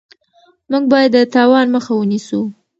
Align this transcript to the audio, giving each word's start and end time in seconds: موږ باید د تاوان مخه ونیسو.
موږ 0.71 0.83
باید 0.91 1.11
د 1.15 1.17
تاوان 1.33 1.67
مخه 1.75 1.91
ونیسو. 1.95 2.41